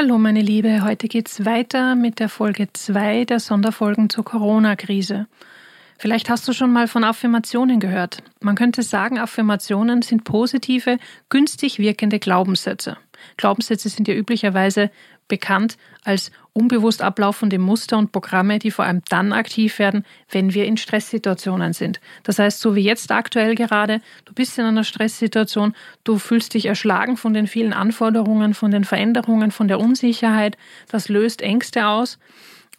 Hallo 0.00 0.16
meine 0.16 0.42
Liebe, 0.42 0.84
heute 0.84 1.08
geht's 1.08 1.44
weiter 1.44 1.96
mit 1.96 2.20
der 2.20 2.28
Folge 2.28 2.68
2 2.72 3.24
der 3.24 3.40
Sonderfolgen 3.40 4.08
zur 4.08 4.24
Corona-Krise. 4.24 5.26
Vielleicht 5.98 6.30
hast 6.30 6.46
du 6.46 6.52
schon 6.52 6.72
mal 6.72 6.86
von 6.86 7.02
Affirmationen 7.02 7.80
gehört. 7.80 8.22
Man 8.40 8.54
könnte 8.54 8.84
sagen, 8.84 9.18
Affirmationen 9.18 10.02
sind 10.02 10.22
positive, 10.22 10.98
günstig 11.30 11.80
wirkende 11.80 12.20
Glaubenssätze. 12.20 12.96
Glaubenssätze 13.38 13.88
sind 13.88 14.06
ja 14.06 14.14
üblicherweise 14.14 14.92
bekannt 15.28 15.76
als 16.04 16.32
unbewusst 16.52 17.02
ablaufende 17.02 17.58
Muster 17.58 17.98
und 17.98 18.10
Programme, 18.10 18.58
die 18.58 18.70
vor 18.70 18.84
allem 18.84 19.02
dann 19.08 19.32
aktiv 19.32 19.78
werden, 19.78 20.04
wenn 20.30 20.54
wir 20.54 20.64
in 20.64 20.76
Stresssituationen 20.76 21.72
sind. 21.72 22.00
Das 22.24 22.38
heißt, 22.38 22.60
so 22.60 22.74
wie 22.74 22.82
jetzt 22.82 23.12
aktuell 23.12 23.54
gerade, 23.54 24.00
du 24.24 24.32
bist 24.32 24.58
in 24.58 24.64
einer 24.64 24.84
Stresssituation, 24.84 25.74
du 26.04 26.18
fühlst 26.18 26.54
dich 26.54 26.66
erschlagen 26.66 27.16
von 27.16 27.34
den 27.34 27.46
vielen 27.46 27.72
Anforderungen, 27.72 28.54
von 28.54 28.70
den 28.70 28.84
Veränderungen, 28.84 29.50
von 29.50 29.68
der 29.68 29.78
Unsicherheit, 29.78 30.56
das 30.88 31.08
löst 31.08 31.42
Ängste 31.42 31.86
aus 31.86 32.18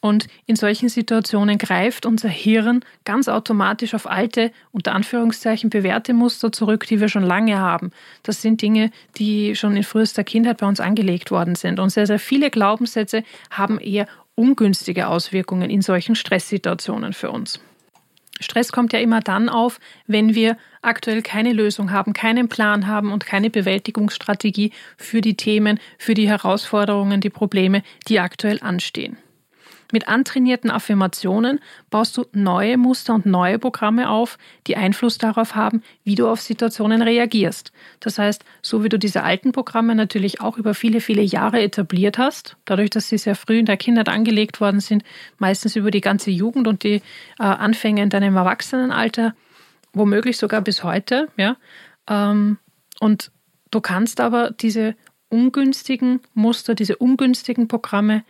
und 0.01 0.27
in 0.45 0.55
solchen 0.55 0.89
Situationen 0.89 1.57
greift 1.57 2.05
unser 2.05 2.29
Hirn 2.29 2.81
ganz 3.05 3.27
automatisch 3.27 3.93
auf 3.93 4.09
alte, 4.09 4.51
unter 4.71 4.93
Anführungszeichen, 4.93 5.69
bewährte 5.69 6.13
Muster 6.13 6.51
zurück, 6.51 6.85
die 6.87 7.01
wir 7.01 7.09
schon 7.09 7.23
lange 7.23 7.59
haben. 7.59 7.91
Das 8.23 8.41
sind 8.41 8.61
Dinge, 8.61 8.91
die 9.17 9.55
schon 9.55 9.75
in 9.75 9.83
frühester 9.83 10.23
Kindheit 10.23 10.57
bei 10.57 10.67
uns 10.67 10.79
angelegt 10.79 11.31
worden 11.31 11.55
sind. 11.55 11.79
Und 11.79 11.89
sehr, 11.89 12.07
sehr 12.07 12.19
viele 12.19 12.49
Glaubenssätze 12.49 13.23
haben 13.49 13.79
eher 13.79 14.07
ungünstige 14.35 15.07
Auswirkungen 15.07 15.69
in 15.69 15.81
solchen 15.81 16.15
Stresssituationen 16.15 17.13
für 17.13 17.31
uns. 17.31 17.59
Stress 18.39 18.71
kommt 18.71 18.93
ja 18.93 18.99
immer 18.99 19.19
dann 19.19 19.49
auf, 19.49 19.81
wenn 20.07 20.33
wir 20.33 20.57
aktuell 20.81 21.21
keine 21.21 21.51
Lösung 21.51 21.91
haben, 21.91 22.13
keinen 22.13 22.47
Plan 22.47 22.87
haben 22.87 23.11
und 23.11 23.25
keine 23.25 23.49
Bewältigungsstrategie 23.49 24.71
für 24.95 25.19
die 25.19 25.35
Themen, 25.35 25.77
für 25.97 26.13
die 26.13 26.29
Herausforderungen, 26.29 27.19
die 27.19 27.29
Probleme, 27.29 27.83
die 28.07 28.21
aktuell 28.21 28.59
anstehen. 28.61 29.17
Mit 29.91 30.07
antrainierten 30.07 30.69
Affirmationen 30.69 31.59
baust 31.89 32.15
du 32.15 32.25
neue 32.31 32.77
Muster 32.77 33.15
und 33.15 33.25
neue 33.25 33.57
Programme 33.57 34.09
auf, 34.09 34.37
die 34.67 34.77
Einfluss 34.77 35.17
darauf 35.17 35.55
haben, 35.55 35.81
wie 36.03 36.13
du 36.13 36.27
auf 36.27 36.41
Situationen 36.41 37.01
reagierst. 37.01 37.71
Das 37.99 38.19
heißt, 38.19 38.45
so 38.61 38.83
wie 38.83 38.89
du 38.89 38.99
diese 38.99 39.23
alten 39.23 39.51
Programme 39.51 39.95
natürlich 39.95 40.41
auch 40.41 40.57
über 40.57 40.75
viele, 40.75 41.01
viele 41.01 41.23
Jahre 41.23 41.61
etabliert 41.61 42.19
hast, 42.19 42.55
dadurch, 42.65 42.91
dass 42.91 43.09
sie 43.09 43.17
sehr 43.17 43.35
früh 43.35 43.57
in 43.57 43.65
der 43.65 43.77
Kindheit 43.77 44.09
angelegt 44.09 44.61
worden 44.61 44.79
sind, 44.79 45.03
meistens 45.39 45.75
über 45.75 45.89
die 45.89 46.01
ganze 46.01 46.29
Jugend 46.29 46.67
und 46.67 46.83
die 46.83 47.01
äh, 47.39 47.43
Anfänge 47.43 48.03
in 48.03 48.09
deinem 48.09 48.35
Erwachsenenalter, 48.35 49.33
womöglich 49.93 50.37
sogar 50.37 50.61
bis 50.61 50.83
heute, 50.83 51.29
ja. 51.35 51.57
Ähm, 52.07 52.59
und 52.99 53.31
du 53.71 53.81
kannst 53.81 54.21
aber 54.21 54.51
diese 54.51 54.95
ungünstigen 55.29 56.21
Muster, 56.33 56.75
diese 56.75 56.97
ungünstigen 56.97 57.67
Programme 57.67 58.23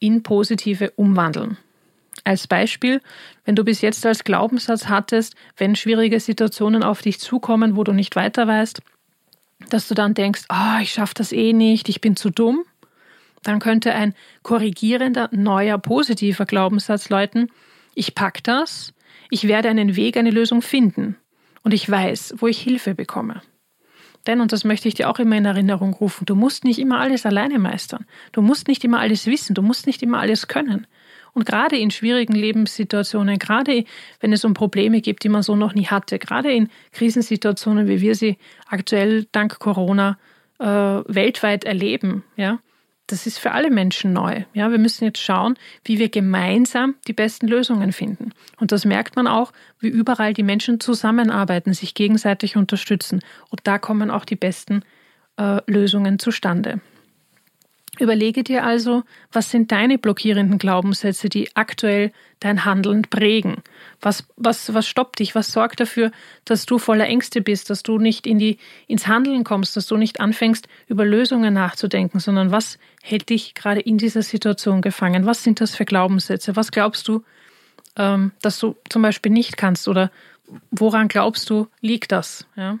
in 0.00 0.22
positive 0.22 0.90
umwandeln. 0.96 1.56
Als 2.24 2.46
Beispiel, 2.46 3.00
wenn 3.44 3.56
du 3.56 3.64
bis 3.64 3.80
jetzt 3.80 4.04
als 4.04 4.24
Glaubenssatz 4.24 4.88
hattest, 4.88 5.34
wenn 5.56 5.76
schwierige 5.76 6.20
Situationen 6.20 6.82
auf 6.82 7.00
dich 7.00 7.20
zukommen, 7.20 7.76
wo 7.76 7.84
du 7.84 7.92
nicht 7.92 8.16
weiter 8.16 8.46
weißt, 8.46 8.80
dass 9.70 9.88
du 9.88 9.94
dann 9.94 10.14
denkst, 10.14 10.42
oh, 10.50 10.80
ich 10.80 10.90
schaffe 10.90 11.14
das 11.14 11.32
eh 11.32 11.52
nicht, 11.52 11.88
ich 11.88 12.00
bin 12.00 12.16
zu 12.16 12.30
dumm, 12.30 12.64
dann 13.42 13.60
könnte 13.60 13.94
ein 13.94 14.14
korrigierender, 14.42 15.28
neuer, 15.32 15.78
positiver 15.78 16.44
Glaubenssatz 16.44 17.08
läuten, 17.08 17.50
ich 17.94 18.14
pack 18.14 18.42
das, 18.44 18.92
ich 19.30 19.48
werde 19.48 19.68
einen 19.68 19.96
Weg, 19.96 20.16
eine 20.16 20.30
Lösung 20.30 20.62
finden 20.62 21.16
und 21.62 21.74
ich 21.74 21.88
weiß, 21.88 22.34
wo 22.38 22.46
ich 22.46 22.60
Hilfe 22.60 22.94
bekomme. 22.94 23.42
Denn, 24.28 24.42
und 24.42 24.52
das 24.52 24.62
möchte 24.62 24.86
ich 24.88 24.94
dir 24.94 25.08
auch 25.08 25.18
immer 25.18 25.38
in 25.38 25.46
Erinnerung 25.46 25.94
rufen, 25.94 26.26
du 26.26 26.36
musst 26.36 26.62
nicht 26.64 26.78
immer 26.78 27.00
alles 27.00 27.24
alleine 27.24 27.58
meistern. 27.58 28.04
Du 28.32 28.42
musst 28.42 28.68
nicht 28.68 28.84
immer 28.84 29.00
alles 29.00 29.26
wissen. 29.26 29.54
Du 29.54 29.62
musst 29.62 29.86
nicht 29.86 30.02
immer 30.02 30.20
alles 30.20 30.48
können. 30.48 30.86
Und 31.32 31.46
gerade 31.46 31.78
in 31.78 31.90
schwierigen 31.90 32.34
Lebenssituationen, 32.34 33.38
gerade 33.38 33.84
wenn 34.20 34.32
es 34.34 34.44
um 34.44 34.52
Probleme 34.52 35.00
gibt, 35.00 35.24
die 35.24 35.30
man 35.30 35.42
so 35.42 35.56
noch 35.56 35.74
nie 35.74 35.86
hatte, 35.86 36.18
gerade 36.18 36.52
in 36.52 36.68
Krisensituationen, 36.92 37.88
wie 37.88 38.02
wir 38.02 38.14
sie 38.14 38.36
aktuell 38.66 39.26
dank 39.32 39.58
Corona 39.58 40.18
äh, 40.58 40.66
weltweit 40.66 41.64
erleben, 41.64 42.22
ja, 42.36 42.58
das 43.08 43.26
ist 43.26 43.38
für 43.38 43.52
alle 43.52 43.70
Menschen 43.70 44.12
neu. 44.12 44.44
Ja, 44.52 44.70
wir 44.70 44.78
müssen 44.78 45.04
jetzt 45.04 45.20
schauen, 45.20 45.58
wie 45.84 45.98
wir 45.98 46.10
gemeinsam 46.10 46.94
die 47.08 47.14
besten 47.14 47.48
Lösungen 47.48 47.92
finden. 47.92 48.32
Und 48.60 48.70
das 48.70 48.84
merkt 48.84 49.16
man 49.16 49.26
auch, 49.26 49.52
wie 49.80 49.88
überall 49.88 50.34
die 50.34 50.42
Menschen 50.42 50.78
zusammenarbeiten, 50.78 51.72
sich 51.72 51.94
gegenseitig 51.94 52.56
unterstützen. 52.56 53.20
Und 53.48 53.62
da 53.64 53.78
kommen 53.78 54.10
auch 54.10 54.24
die 54.24 54.36
besten 54.36 54.82
äh, 55.38 55.60
Lösungen 55.66 56.18
zustande. 56.18 56.80
Überlege 58.00 58.44
dir 58.44 58.64
also, 58.64 59.02
was 59.32 59.50
sind 59.50 59.72
deine 59.72 59.98
blockierenden 59.98 60.58
Glaubenssätze, 60.58 61.28
die 61.28 61.54
aktuell 61.54 62.12
dein 62.40 62.64
Handeln 62.64 63.02
prägen? 63.02 63.56
Was, 64.00 64.24
was, 64.36 64.72
was 64.72 64.86
stoppt 64.86 65.18
dich? 65.18 65.34
Was 65.34 65.52
sorgt 65.52 65.80
dafür, 65.80 66.12
dass 66.44 66.64
du 66.66 66.78
voller 66.78 67.06
Ängste 67.06 67.40
bist, 67.40 67.70
dass 67.70 67.82
du 67.82 67.98
nicht 67.98 68.26
in 68.26 68.38
die, 68.38 68.58
ins 68.86 69.08
Handeln 69.08 69.42
kommst, 69.42 69.76
dass 69.76 69.86
du 69.86 69.96
nicht 69.96 70.20
anfängst, 70.20 70.68
über 70.86 71.04
Lösungen 71.04 71.54
nachzudenken, 71.54 72.20
sondern 72.20 72.52
was 72.52 72.78
hält 73.02 73.30
dich 73.30 73.54
gerade 73.54 73.80
in 73.80 73.98
dieser 73.98 74.22
Situation 74.22 74.80
gefangen? 74.80 75.26
Was 75.26 75.42
sind 75.42 75.60
das 75.60 75.74
für 75.74 75.84
Glaubenssätze? 75.84 76.54
Was 76.54 76.70
glaubst 76.70 77.08
du, 77.08 77.24
ähm, 77.96 78.30
dass 78.42 78.60
du 78.60 78.76
zum 78.88 79.02
Beispiel 79.02 79.32
nicht 79.32 79.56
kannst 79.56 79.88
oder 79.88 80.10
woran 80.70 81.08
glaubst 81.08 81.50
du, 81.50 81.66
liegt 81.80 82.12
das? 82.12 82.46
Ja? 82.56 82.78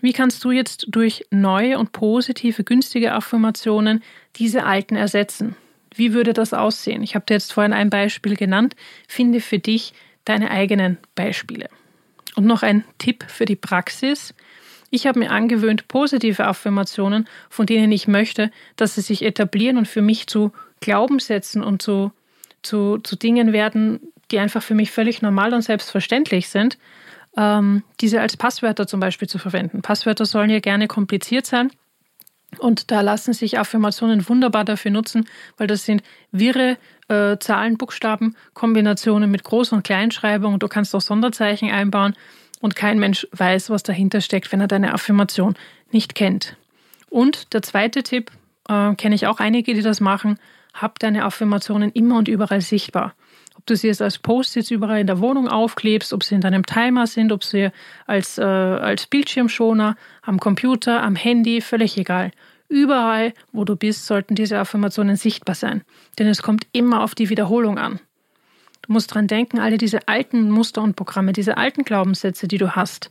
Wie 0.00 0.12
kannst 0.12 0.44
du 0.44 0.50
jetzt 0.50 0.86
durch 0.88 1.24
neue 1.30 1.78
und 1.78 1.92
positive, 1.92 2.64
günstige 2.64 3.12
Affirmationen 3.12 4.02
diese 4.36 4.64
alten 4.64 4.96
ersetzen? 4.96 5.56
Wie 5.94 6.12
würde 6.12 6.32
das 6.32 6.52
aussehen? 6.52 7.02
Ich 7.02 7.14
habe 7.14 7.24
dir 7.26 7.34
jetzt 7.34 7.52
vorhin 7.52 7.72
ein 7.72 7.90
Beispiel 7.90 8.36
genannt. 8.36 8.74
Finde 9.08 9.40
für 9.40 9.58
dich 9.58 9.94
deine 10.24 10.50
eigenen 10.50 10.98
Beispiele. 11.14 11.68
Und 12.34 12.46
noch 12.46 12.62
ein 12.62 12.84
Tipp 12.98 13.24
für 13.28 13.44
die 13.44 13.56
Praxis. 13.56 14.34
Ich 14.90 15.06
habe 15.06 15.20
mir 15.20 15.30
angewöhnt, 15.30 15.88
positive 15.88 16.44
Affirmationen, 16.44 17.28
von 17.48 17.66
denen 17.66 17.92
ich 17.92 18.08
möchte, 18.08 18.50
dass 18.76 18.96
sie 18.96 19.00
sich 19.00 19.22
etablieren 19.22 19.76
und 19.76 19.88
für 19.88 20.02
mich 20.02 20.26
zu 20.26 20.52
Glaubenssätzen 20.80 21.62
und 21.62 21.82
zu, 21.82 22.12
zu, 22.62 22.98
zu 22.98 23.16
Dingen 23.16 23.52
werden, 23.52 24.00
die 24.30 24.38
einfach 24.38 24.62
für 24.62 24.74
mich 24.74 24.90
völlig 24.90 25.22
normal 25.22 25.54
und 25.54 25.62
selbstverständlich 25.62 26.48
sind, 26.48 26.78
ähm, 27.36 27.82
diese 28.00 28.20
als 28.20 28.36
Passwörter 28.36 28.86
zum 28.86 29.00
Beispiel 29.00 29.28
zu 29.28 29.38
verwenden. 29.38 29.82
Passwörter 29.82 30.26
sollen 30.26 30.50
ja 30.50 30.60
gerne 30.60 30.86
kompliziert 30.86 31.46
sein. 31.46 31.70
Und 32.58 32.90
da 32.92 33.00
lassen 33.00 33.32
sich 33.32 33.58
Affirmationen 33.58 34.28
wunderbar 34.28 34.64
dafür 34.64 34.92
nutzen, 34.92 35.26
weil 35.56 35.66
das 35.66 35.84
sind 35.84 36.02
wirre 36.30 36.78
äh, 37.08 37.36
Zahlen, 37.38 37.76
Buchstaben, 37.76 38.36
Kombinationen 38.52 39.30
mit 39.30 39.42
Groß- 39.42 39.74
und 39.74 39.82
Kleinschreibung. 39.82 40.58
Du 40.58 40.68
kannst 40.68 40.94
auch 40.94 41.00
Sonderzeichen 41.00 41.70
einbauen 41.70 42.14
und 42.60 42.76
kein 42.76 42.98
Mensch 42.98 43.26
weiß, 43.32 43.70
was 43.70 43.82
dahinter 43.82 44.20
steckt, 44.20 44.52
wenn 44.52 44.60
er 44.60 44.68
deine 44.68 44.94
Affirmation 44.94 45.54
nicht 45.90 46.14
kennt. 46.14 46.56
Und 47.10 47.52
der 47.54 47.62
zweite 47.62 48.02
Tipp, 48.02 48.30
äh, 48.68 48.94
kenne 48.94 49.14
ich 49.14 49.26
auch 49.26 49.40
einige, 49.40 49.74
die 49.74 49.82
das 49.82 50.00
machen, 50.00 50.38
hab 50.72 50.98
deine 50.98 51.24
Affirmationen 51.24 51.92
immer 51.92 52.18
und 52.18 52.28
überall 52.28 52.60
sichtbar. 52.60 53.14
Ob 53.56 53.66
du 53.66 53.76
sie 53.76 53.86
jetzt 53.86 54.02
als 54.02 54.18
Post-its 54.18 54.70
überall 54.70 55.00
in 55.00 55.06
der 55.06 55.20
Wohnung 55.20 55.48
aufklebst, 55.48 56.12
ob 56.12 56.24
sie 56.24 56.34
in 56.34 56.40
deinem 56.40 56.66
Timer 56.66 57.06
sind, 57.06 57.32
ob 57.32 57.44
sie 57.44 57.70
als, 58.06 58.38
äh, 58.38 58.42
als 58.42 59.06
Bildschirmschoner 59.06 59.96
am 60.22 60.38
Computer, 60.40 61.02
am 61.02 61.16
Handy, 61.16 61.60
völlig 61.60 61.96
egal. 61.96 62.30
Überall, 62.68 63.32
wo 63.52 63.64
du 63.64 63.76
bist, 63.76 64.06
sollten 64.06 64.34
diese 64.34 64.58
Affirmationen 64.58 65.16
sichtbar 65.16 65.54
sein. 65.54 65.82
Denn 66.18 66.26
es 66.26 66.42
kommt 66.42 66.66
immer 66.72 67.02
auf 67.02 67.14
die 67.14 67.28
Wiederholung 67.28 67.78
an. 67.78 68.00
Du 68.82 68.92
musst 68.92 69.14
dran 69.14 69.28
denken, 69.28 69.60
alle 69.60 69.78
diese 69.78 70.08
alten 70.08 70.50
Muster 70.50 70.82
und 70.82 70.96
Programme, 70.96 71.32
diese 71.32 71.56
alten 71.56 71.84
Glaubenssätze, 71.84 72.48
die 72.48 72.58
du 72.58 72.76
hast, 72.76 73.10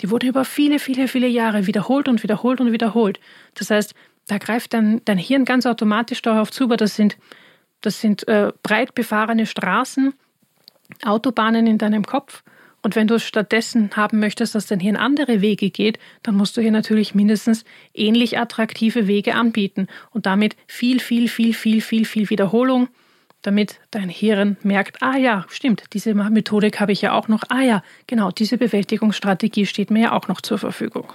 die 0.00 0.10
wurden 0.10 0.28
über 0.28 0.44
viele, 0.44 0.78
viele, 0.78 1.08
viele 1.08 1.28
Jahre 1.28 1.66
wiederholt 1.66 2.08
und 2.08 2.22
wiederholt 2.22 2.60
und 2.60 2.72
wiederholt. 2.72 3.20
Das 3.54 3.70
heißt, 3.70 3.94
da 4.26 4.38
greift 4.38 4.74
dein, 4.74 5.02
dein 5.04 5.18
Hirn 5.18 5.44
ganz 5.44 5.66
automatisch 5.66 6.22
darauf 6.22 6.50
zu, 6.50 6.64
aber 6.64 6.76
das 6.76 6.96
sind 6.96 7.16
das 7.84 8.00
sind 8.00 8.26
äh, 8.28 8.52
breit 8.62 8.94
befahrene 8.94 9.46
Straßen, 9.46 10.14
Autobahnen 11.04 11.66
in 11.66 11.78
deinem 11.78 12.04
Kopf. 12.04 12.42
Und 12.82 12.96
wenn 12.96 13.06
du 13.06 13.18
stattdessen 13.18 13.90
haben 13.96 14.20
möchtest, 14.20 14.54
dass 14.54 14.66
dein 14.66 14.80
Hirn 14.80 14.96
andere 14.96 15.40
Wege 15.40 15.70
geht, 15.70 15.98
dann 16.22 16.34
musst 16.34 16.56
du 16.56 16.60
hier 16.60 16.70
natürlich 16.70 17.14
mindestens 17.14 17.64
ähnlich 17.94 18.38
attraktive 18.38 19.06
Wege 19.06 19.34
anbieten 19.34 19.86
und 20.10 20.26
damit 20.26 20.54
viel, 20.66 21.00
viel, 21.00 21.28
viel, 21.28 21.54
viel, 21.54 21.80
viel, 21.80 22.04
viel 22.04 22.28
Wiederholung, 22.28 22.88
damit 23.40 23.80
dein 23.90 24.10
Hirn 24.10 24.58
merkt, 24.62 25.02
ah 25.02 25.16
ja, 25.16 25.46
stimmt, 25.48 25.84
diese 25.92 26.14
Methodik 26.14 26.78
habe 26.80 26.92
ich 26.92 27.00
ja 27.00 27.12
auch 27.12 27.28
noch, 27.28 27.44
ah 27.48 27.62
ja, 27.62 27.82
genau, 28.06 28.30
diese 28.30 28.58
Bewältigungsstrategie 28.58 29.64
steht 29.64 29.90
mir 29.90 30.02
ja 30.02 30.12
auch 30.12 30.28
noch 30.28 30.42
zur 30.42 30.58
Verfügung. 30.58 31.10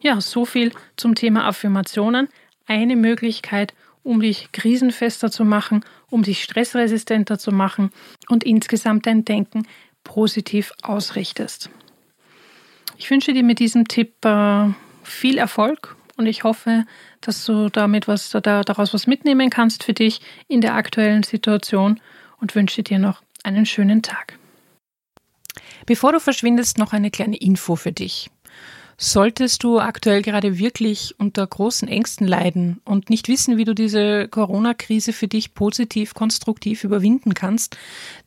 Ja, 0.00 0.20
so 0.20 0.44
viel 0.44 0.72
zum 0.96 1.14
Thema 1.14 1.46
Affirmationen. 1.46 2.28
Eine 2.66 2.96
Möglichkeit, 2.96 3.72
um 4.02 4.20
dich 4.20 4.50
krisenfester 4.52 5.30
zu 5.30 5.44
machen, 5.44 5.84
um 6.10 6.22
dich 6.22 6.42
stressresistenter 6.42 7.38
zu 7.38 7.52
machen 7.52 7.90
und 8.28 8.44
insgesamt 8.44 9.06
dein 9.06 9.24
Denken 9.24 9.66
positiv 10.04 10.72
ausrichtest. 10.82 11.70
Ich 12.98 13.10
wünsche 13.10 13.32
dir 13.32 13.42
mit 13.42 13.58
diesem 13.58 13.88
Tipp 13.88 14.24
äh, 14.24 14.68
viel 15.02 15.38
Erfolg 15.38 15.96
Und 16.16 16.26
ich 16.26 16.44
hoffe, 16.44 16.84
dass 17.20 17.44
du 17.46 17.68
damit 17.68 18.06
was 18.06 18.30
daraus 18.30 18.94
was 18.94 19.06
mitnehmen 19.06 19.50
kannst 19.50 19.82
für 19.84 19.94
dich 19.94 20.20
in 20.46 20.60
der 20.60 20.74
aktuellen 20.74 21.22
Situation 21.22 22.00
und 22.40 22.54
wünsche 22.54 22.82
dir 22.82 22.98
noch 22.98 23.22
einen 23.42 23.66
schönen 23.66 24.02
Tag. 24.02 24.38
Bevor 25.86 26.12
du 26.12 26.20
verschwindest, 26.20 26.78
noch 26.78 26.92
eine 26.92 27.10
kleine 27.10 27.36
Info 27.36 27.76
für 27.76 27.92
dich. 27.92 28.30
Solltest 28.96 29.64
du 29.64 29.80
aktuell 29.80 30.22
gerade 30.22 30.58
wirklich 30.58 31.14
unter 31.18 31.46
großen 31.46 31.88
Ängsten 31.88 32.26
leiden 32.26 32.80
und 32.84 33.10
nicht 33.10 33.28
wissen, 33.28 33.56
wie 33.56 33.64
du 33.64 33.74
diese 33.74 34.28
Corona-Krise 34.28 35.12
für 35.12 35.28
dich 35.28 35.54
positiv, 35.54 36.14
konstruktiv 36.14 36.84
überwinden 36.84 37.34
kannst, 37.34 37.76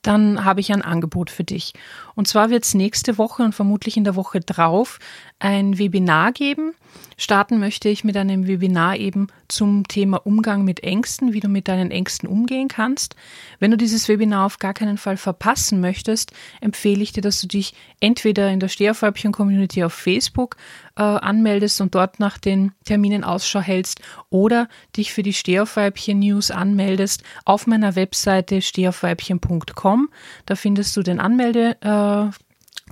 dann 0.02 0.44
habe 0.44 0.60
ich 0.60 0.74
ein 0.74 0.82
Angebot 0.82 1.30
für 1.30 1.44
dich. 1.44 1.74
Und 2.16 2.28
zwar 2.28 2.50
wird 2.50 2.64
es 2.64 2.74
nächste 2.74 3.18
Woche 3.18 3.44
und 3.44 3.54
vermutlich 3.54 3.98
in 3.98 4.04
der 4.04 4.16
Woche 4.16 4.40
drauf 4.40 5.00
ein 5.40 5.78
Webinar 5.78 6.32
geben. 6.32 6.74
Starten 7.18 7.60
möchte 7.60 7.88
ich 7.88 8.04
mit 8.04 8.18
einem 8.18 8.48
Webinar 8.48 8.98
eben 8.98 9.28
zum 9.48 9.88
Thema 9.88 10.26
Umgang 10.26 10.64
mit 10.66 10.84
Ängsten, 10.84 11.34
wie 11.34 11.40
du 11.40 11.48
mit 11.48 11.68
deinen 11.68 11.92
Ängsten 11.92 12.28
umgehen 12.28 12.68
kannst. 12.68 13.16
Wenn 13.60 13.72
du 13.72 13.78
dieses 13.78 14.08
Webinar 14.10 14.46
auf 14.46 14.60
gar 14.60 14.74
keinen 14.74 14.98
Fall 14.98 15.18
verpassen 15.18 15.80
möchtest, 15.80 16.32
empfehle 16.62 17.04
ich 17.04 17.14
dir, 17.14 17.22
dass 17.22 17.40
du 17.42 17.48
dich 17.48 17.74
entweder 18.00 18.50
in 18.50 18.60
der 18.60 18.68
Steherfäubchen-Community 18.68 19.84
auf 19.84 19.94
Facebook 19.94 20.55
äh, 20.96 21.04
anmeldest 21.04 21.82
und 21.82 21.96
dort 21.96 22.20
nach 22.20 22.38
den 22.38 22.72
Terminen 22.84 23.24
Ausschau 23.24 23.60
hältst 23.60 24.02
oder 24.30 24.68
dich 24.96 25.14
für 25.14 25.24
die 25.24 25.34
Stehaufweibchen-News 25.34 26.52
anmeldest 26.52 27.24
auf 27.46 27.68
meiner 27.68 27.96
Webseite 27.96 28.62
stehaufweibchen.com. 28.62 30.10
Da 30.46 30.56
findest 30.56 30.96
du 30.98 31.04
den 31.04 31.20
Anmelde, 31.20 31.78
äh, 31.82 32.32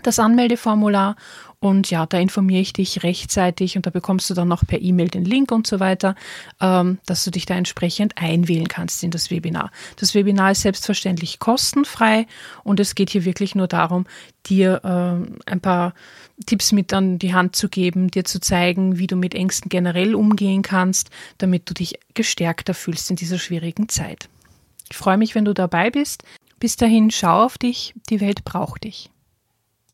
das 0.02 0.20
Anmeldeformular 0.20 1.16
und 1.64 1.90
ja, 1.90 2.06
da 2.06 2.20
informiere 2.20 2.60
ich 2.60 2.74
dich 2.74 3.04
rechtzeitig 3.04 3.78
und 3.78 3.86
da 3.86 3.90
bekommst 3.90 4.30
du 4.30 4.34
dann 4.34 4.50
noch 4.50 4.68
per 4.68 4.82
E-Mail 4.82 5.08
den 5.08 5.24
Link 5.24 5.50
und 5.50 5.66
so 5.66 5.80
weiter, 5.80 6.14
ähm, 6.60 6.98
dass 7.06 7.24
du 7.24 7.32
dich 7.32 7.46
da 7.46 7.56
entsprechend 7.56 8.18
einwählen 8.18 8.68
kannst 8.68 9.02
in 9.02 9.12
das 9.12 9.32
Webinar. 9.32 9.72
Das 9.96 10.14
Webinar 10.14 10.52
ist 10.52 10.64
selbstverständlich 10.64 11.40
kostenfrei 11.40 12.28
und 12.66 12.82
es 12.82 12.96
geht 12.96 13.12
hier 13.12 13.24
wirklich 13.24 13.56
nur 13.56 13.70
darum, 13.70 14.06
dir 14.46 14.82
äh, 14.84 15.50
ein 15.50 15.62
paar 15.62 15.94
Tipps 16.46 16.74
mit 16.74 16.92
an 16.92 17.18
die 17.18 17.34
Hand 17.34 17.56
zu 17.56 17.70
geben, 17.70 18.12
dir 18.12 18.26
zu 18.26 18.42
zeigen, 18.42 18.98
wie 18.98 19.08
du 19.08 19.16
mit 19.16 19.34
Ängsten 19.34 19.70
generell 19.70 20.16
umgehen 20.16 20.64
kannst, 20.64 21.12
damit 21.38 21.70
du 21.70 21.74
dich 21.74 21.98
gestärkter 22.14 22.74
fühlst 22.74 23.10
in 23.10 23.16
dieser 23.16 23.40
schwierigen 23.40 23.88
Zeit. 23.88 24.28
Ich 24.90 24.98
freue 24.98 25.18
mich, 25.18 25.34
wenn 25.34 25.46
du 25.46 25.54
dabei 25.54 25.92
bist. 25.92 26.26
Bis 26.60 26.76
dahin, 26.76 27.10
schau 27.10 27.46
auf 27.46 27.58
dich, 27.58 27.94
die 28.10 28.20
Welt 28.20 28.44
braucht 28.44 28.84
dich. 28.84 29.13